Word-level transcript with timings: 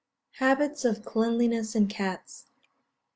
]_Habits 0.39 0.83
of 0.83 1.05
Cleanliness 1.05 1.75
in 1.75 1.85
Cats. 1.85 2.45